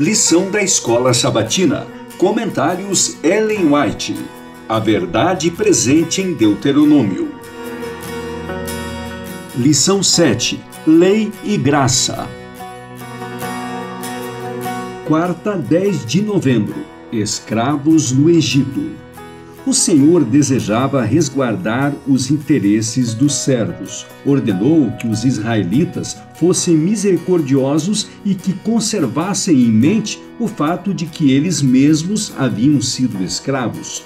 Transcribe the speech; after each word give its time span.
Lição 0.00 0.50
da 0.50 0.62
Escola 0.62 1.12
Sabatina. 1.12 1.86
Comentários 2.16 3.22
Ellen 3.22 3.70
White. 3.70 4.16
A 4.66 4.78
verdade 4.78 5.50
presente 5.50 6.22
em 6.22 6.32
Deuteronômio. 6.32 7.34
Lição 9.54 10.02
7. 10.02 10.58
Lei 10.86 11.30
e 11.44 11.58
Graça. 11.58 12.26
Quarta, 15.06 15.54
10 15.54 16.06
de 16.06 16.22
novembro. 16.22 16.82
Escravos 17.12 18.10
no 18.10 18.30
Egito. 18.30 18.92
O 19.70 19.72
Senhor 19.72 20.24
desejava 20.24 21.04
resguardar 21.04 21.94
os 22.04 22.28
interesses 22.28 23.14
dos 23.14 23.32
servos. 23.32 24.04
Ordenou 24.26 24.90
que 24.98 25.06
os 25.06 25.24
israelitas 25.24 26.16
fossem 26.34 26.76
misericordiosos 26.76 28.08
e 28.24 28.34
que 28.34 28.52
conservassem 28.52 29.62
em 29.62 29.70
mente 29.70 30.20
o 30.40 30.48
fato 30.48 30.92
de 30.92 31.06
que 31.06 31.30
eles 31.30 31.62
mesmos 31.62 32.32
haviam 32.36 32.82
sido 32.82 33.22
escravos. 33.22 34.02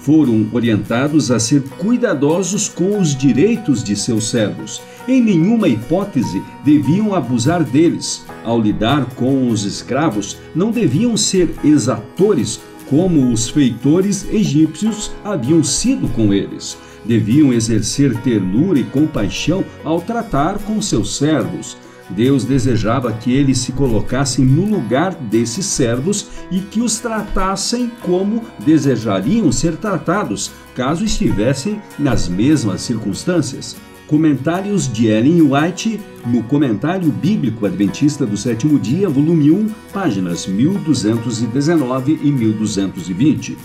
Foram 0.00 0.48
orientados 0.52 1.30
a 1.30 1.38
ser 1.38 1.62
cuidadosos 1.78 2.68
com 2.68 2.98
os 2.98 3.16
direitos 3.16 3.84
de 3.84 3.94
seus 3.94 4.28
servos. 4.28 4.82
Em 5.06 5.22
nenhuma 5.22 5.68
hipótese 5.68 6.42
deviam 6.64 7.14
abusar 7.14 7.62
deles. 7.62 8.24
Ao 8.44 8.60
lidar 8.60 9.04
com 9.14 9.48
os 9.48 9.64
escravos, 9.64 10.36
não 10.56 10.72
deviam 10.72 11.16
ser 11.16 11.54
exatores 11.62 12.60
como 12.88 13.32
os 13.32 13.48
feitores 13.48 14.26
egípcios 14.30 15.10
haviam 15.24 15.62
sido 15.62 16.08
com 16.08 16.32
eles. 16.32 16.76
Deviam 17.04 17.52
exercer 17.52 18.16
ternura 18.22 18.78
e 18.78 18.84
compaixão 18.84 19.64
ao 19.84 20.00
tratar 20.00 20.58
com 20.58 20.80
seus 20.80 21.16
servos. 21.16 21.76
Deus 22.10 22.44
desejava 22.44 23.12
que 23.12 23.32
eles 23.32 23.58
se 23.58 23.72
colocassem 23.72 24.44
no 24.44 24.64
lugar 24.64 25.14
desses 25.14 25.66
servos 25.66 26.28
e 26.50 26.60
que 26.60 26.80
os 26.80 26.98
tratassem 26.98 27.90
como 28.02 28.42
desejariam 28.64 29.52
ser 29.52 29.76
tratados, 29.76 30.50
caso 30.74 31.04
estivessem 31.04 31.80
nas 31.98 32.28
mesmas 32.28 32.80
circunstâncias. 32.80 33.76
Comentários 34.08 34.90
de 34.90 35.08
Ellen 35.08 35.42
White 35.42 36.00
no 36.24 36.42
Comentário 36.44 37.12
Bíblico 37.12 37.66
Adventista 37.66 38.24
do 38.24 38.38
Sétimo 38.38 38.78
Dia, 38.78 39.06
volume 39.06 39.50
1, 39.50 39.68
páginas 39.92 40.46
1219 40.46 42.18
e 42.22 42.32
1220. 42.32 43.58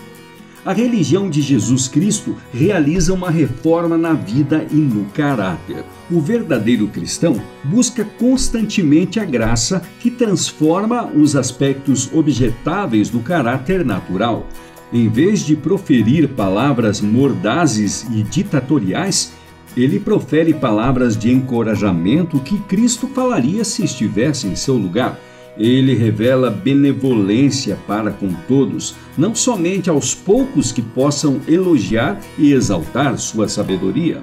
A 0.65 0.73
religião 0.73 1.29
de 1.29 1.41
Jesus 1.41 1.87
Cristo 1.87 2.35
realiza 2.53 3.13
uma 3.13 3.31
reforma 3.31 3.97
na 3.97 4.11
vida 4.11 4.67
e 4.69 4.75
no 4.75 5.05
caráter. 5.11 5.85
O 6.11 6.19
verdadeiro 6.19 6.89
cristão 6.89 7.41
busca 7.63 8.03
constantemente 8.03 9.21
a 9.21 9.25
graça 9.25 9.81
que 10.01 10.11
transforma 10.11 11.05
os 11.05 11.37
aspectos 11.37 12.13
objetáveis 12.13 13.09
do 13.09 13.21
caráter 13.21 13.85
natural. 13.85 14.45
Em 14.91 15.07
vez 15.07 15.45
de 15.45 15.55
proferir 15.55 16.27
palavras 16.27 16.99
mordazes 16.99 18.05
e 18.11 18.23
ditatoriais, 18.23 19.41
ele 19.75 19.99
profere 19.99 20.53
palavras 20.53 21.17
de 21.17 21.31
encorajamento 21.31 22.39
que 22.39 22.57
Cristo 22.59 23.07
falaria 23.07 23.63
se 23.63 23.83
estivesse 23.83 24.47
em 24.47 24.55
seu 24.55 24.75
lugar. 24.75 25.19
Ele 25.57 25.93
revela 25.93 26.49
benevolência 26.49 27.77
para 27.87 28.11
com 28.11 28.33
todos, 28.47 28.95
não 29.17 29.35
somente 29.35 29.89
aos 29.89 30.15
poucos 30.15 30.71
que 30.71 30.81
possam 30.81 31.39
elogiar 31.47 32.19
e 32.37 32.51
exaltar 32.53 33.17
sua 33.17 33.47
sabedoria. 33.47 34.21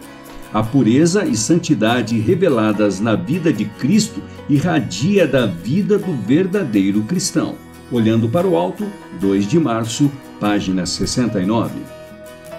A 0.53 0.63
pureza 0.63 1.25
e 1.25 1.37
santidade 1.37 2.19
reveladas 2.19 2.99
na 2.99 3.15
vida 3.15 3.53
de 3.53 3.65
Cristo 3.65 4.21
irradia 4.49 5.27
da 5.27 5.47
vida 5.47 5.97
do 5.97 6.13
verdadeiro 6.13 7.03
cristão. 7.03 7.55
Olhando 7.93 8.29
para 8.29 8.47
o 8.47 8.57
alto, 8.57 8.85
2 9.21 9.47
de 9.47 9.59
março, 9.61 10.11
página 10.41 10.85
69. 10.87 12.00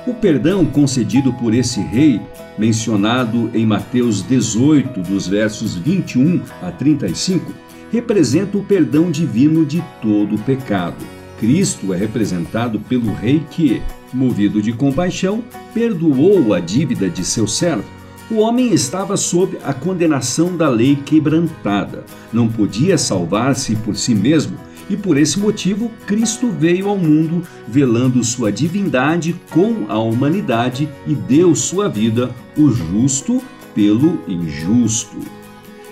O 0.06 0.16
perdão 0.16 0.66
concedido 0.66 1.32
por 1.34 1.54
esse 1.54 1.80
rei, 1.80 2.20
mencionado 2.58 3.52
em 3.54 3.68
Mateus 3.68 4.26
18, 4.28 5.00
dos 5.02 5.28
versos 5.28 5.76
21 5.76 6.42
a 6.60 6.72
35, 6.72 7.54
representa 7.92 8.58
o 8.58 8.64
perdão 8.64 9.12
divino 9.12 9.64
de 9.64 9.84
todo 10.02 10.36
o 10.36 10.40
pecado. 10.40 11.06
Cristo 11.40 11.94
é 11.94 11.98
representado 11.98 12.80
pelo 12.80 13.14
rei 13.14 13.44
que, 13.52 13.80
movido 14.12 14.60
de 14.60 14.74
compaixão, 14.74 15.44
perdoou 15.72 16.52
a 16.56 16.60
dívida 16.60 17.08
de 17.08 17.24
seu 17.24 17.46
servo. 17.46 17.86
O 18.32 18.38
homem 18.38 18.74
estava 18.74 19.16
sob 19.16 19.60
a 19.64 19.72
condenação 19.72 20.58
da 20.58 20.68
lei 20.68 20.96
quebrantada. 20.96 22.06
Não 22.34 22.48
podia 22.48 22.98
salvar-se 22.98 23.76
por 23.76 23.96
si 23.96 24.16
mesmo 24.16 24.58
e 24.90 24.98
por 24.98 25.18
esse 25.18 25.40
motivo, 25.40 25.92
Cristo 26.06 26.50
veio 26.50 26.90
ao 26.90 26.98
mundo 26.98 27.44
velando 27.68 28.24
sua 28.24 28.52
divindade 28.52 29.36
com 29.50 29.86
a 29.88 30.00
humanidade 30.00 30.90
e 31.08 31.14
deu 31.14 31.56
sua 31.56 31.88
vida, 31.88 32.34
o 32.58 32.70
justo 32.70 33.42
pelo 33.74 34.20
injusto. 34.28 35.18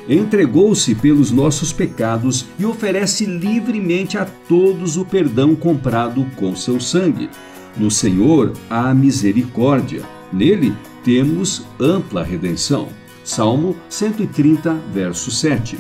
Entregou-se 0.07 0.95
pelos 0.95 1.31
nossos 1.31 1.72
pecados 1.72 2.45
e 2.57 2.66
oferece 2.66 3.25
livremente 3.25 4.17
a 4.17 4.25
todos 4.25 4.97
o 4.97 5.06
perdão 5.06 5.56
comprado 5.56 6.25
com 6.35 6.56
seu 6.56 6.79
sangue. 6.79 7.29
No 7.77 7.91
Senhor 7.91 8.53
há 8.69 8.94
misericórdia, 8.94 10.01
nele 10.33 10.73
temos 11.03 11.63
ampla 11.79 12.23
redenção. 12.23 12.89
Salmo 13.23 13.75
130, 13.88 14.73
verso 14.91 15.29
7. 15.29 15.77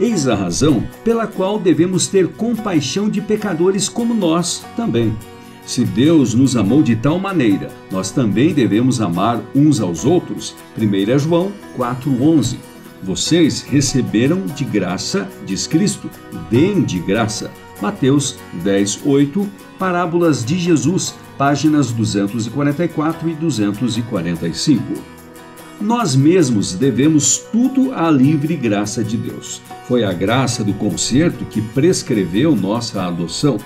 Eis 0.00 0.26
a 0.26 0.34
razão 0.34 0.82
pela 1.04 1.26
qual 1.26 1.58
devemos 1.58 2.06
ter 2.06 2.26
compaixão 2.26 3.10
de 3.10 3.20
pecadores 3.20 3.86
como 3.86 4.14
nós 4.14 4.64
também. 4.74 5.14
Se 5.66 5.84
Deus 5.84 6.32
nos 6.32 6.56
amou 6.56 6.82
de 6.82 6.96
tal 6.96 7.18
maneira, 7.18 7.70
nós 7.90 8.10
também 8.10 8.54
devemos 8.54 8.98
amar 8.98 9.42
uns 9.54 9.78
aos 9.78 10.06
outros. 10.06 10.56
1 10.74 11.18
João 11.18 11.52
4,11 11.76 12.56
Vocês 13.02 13.60
receberam 13.60 14.46
de 14.46 14.64
graça, 14.64 15.28
diz 15.44 15.66
Cristo, 15.66 16.08
deem 16.48 16.82
de 16.82 16.98
graça. 16.98 17.50
Mateus 17.82 18.38
10,8 18.64 19.46
Parábolas 19.78 20.42
de 20.42 20.58
Jesus, 20.58 21.14
páginas 21.36 21.92
244 21.92 23.28
e 23.28 23.34
245 23.34 25.20
nós 25.80 26.14
mesmos 26.14 26.74
devemos 26.74 27.38
tudo 27.50 27.94
à 27.94 28.10
livre 28.10 28.54
graça 28.54 29.02
de 29.02 29.16
Deus. 29.16 29.62
Foi 29.90 30.04
a 30.04 30.12
graça 30.12 30.62
do 30.62 30.72
conserto 30.72 31.44
que 31.44 31.60
prescreveu 31.60 32.54
nossa 32.54 33.02
adoção. 33.02 33.58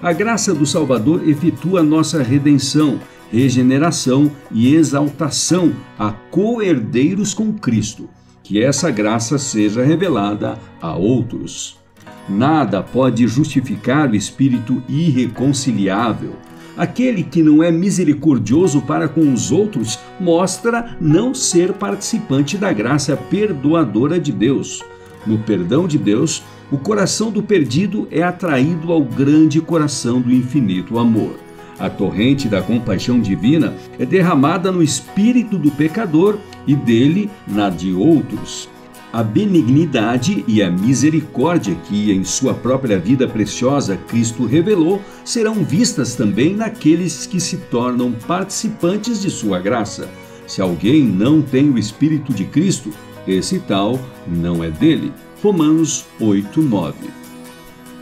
A 0.00 0.12
graça 0.12 0.54
do 0.54 0.64
Salvador 0.64 1.28
efetua 1.28 1.82
nossa 1.82 2.22
redenção, 2.22 3.00
regeneração 3.32 4.30
e 4.52 4.76
exaltação 4.76 5.74
a 5.98 6.12
co-herdeiros 6.12 7.34
com 7.34 7.52
Cristo. 7.52 8.08
Que 8.44 8.62
essa 8.62 8.92
graça 8.92 9.38
seja 9.38 9.82
revelada 9.82 10.56
a 10.80 10.94
outros. 10.94 11.80
Nada 12.28 12.80
pode 12.80 13.26
justificar 13.26 14.08
o 14.08 14.14
espírito 14.14 14.80
irreconciliável 14.88 16.36
Aquele 16.76 17.22
que 17.22 17.42
não 17.42 17.62
é 17.62 17.70
misericordioso 17.70 18.80
para 18.82 19.06
com 19.06 19.32
os 19.32 19.52
outros 19.52 19.98
mostra 20.18 20.96
não 21.00 21.34
ser 21.34 21.74
participante 21.74 22.56
da 22.56 22.72
graça 22.72 23.14
perdoadora 23.16 24.18
de 24.18 24.32
Deus. 24.32 24.82
No 25.26 25.38
perdão 25.38 25.86
de 25.86 25.98
Deus, 25.98 26.42
o 26.70 26.78
coração 26.78 27.30
do 27.30 27.42
perdido 27.42 28.08
é 28.10 28.22
atraído 28.22 28.92
ao 28.92 29.02
grande 29.02 29.60
coração 29.60 30.20
do 30.20 30.32
infinito 30.32 30.98
amor. 30.98 31.36
A 31.78 31.88
torrente 31.90 32.48
da 32.48 32.62
compaixão 32.62 33.20
divina 33.20 33.74
é 33.98 34.06
derramada 34.06 34.70
no 34.70 34.82
espírito 34.82 35.58
do 35.58 35.70
pecador 35.70 36.38
e 36.66 36.74
dele 36.74 37.30
na 37.46 37.68
de 37.68 37.92
outros 37.92 38.68
a 39.12 39.22
benignidade 39.22 40.42
e 40.48 40.62
a 40.62 40.70
misericórdia 40.70 41.76
que 41.86 42.10
em 42.10 42.24
sua 42.24 42.54
própria 42.54 42.98
vida 42.98 43.28
preciosa 43.28 43.96
Cristo 44.08 44.46
revelou 44.46 45.02
serão 45.22 45.56
vistas 45.62 46.14
também 46.14 46.56
naqueles 46.56 47.26
que 47.26 47.38
se 47.38 47.58
tornam 47.58 48.12
participantes 48.12 49.20
de 49.20 49.30
sua 49.30 49.58
graça. 49.58 50.08
Se 50.46 50.62
alguém 50.62 51.02
não 51.02 51.42
tem 51.42 51.68
o 51.68 51.78
Espírito 51.78 52.32
de 52.32 52.46
Cristo, 52.46 52.90
esse 53.26 53.58
tal 53.60 53.98
não 54.26 54.62
é 54.62 54.70
dele. 54.70 55.12
Romanos 55.42 56.04
8, 56.20 56.60
9. 56.62 56.94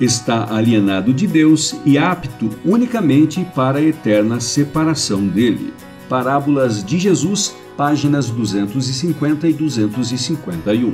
Está 0.01 0.55
alienado 0.55 1.13
de 1.13 1.27
Deus 1.27 1.75
e 1.85 1.99
apto 1.99 2.51
unicamente 2.65 3.45
para 3.55 3.79
a 3.79 3.83
eterna 3.83 4.41
separação 4.41 5.27
dele. 5.27 5.73
Parábolas 6.09 6.85
de 6.85 6.99
Jesus 6.99 7.55
páginas 7.81 8.29
250 8.29 9.49
e 9.49 9.55
251. 9.55 10.93